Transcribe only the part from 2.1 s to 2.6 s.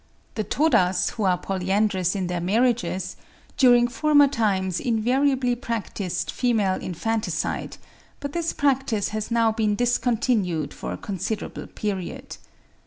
in their